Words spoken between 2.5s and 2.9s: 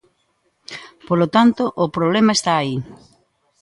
aí.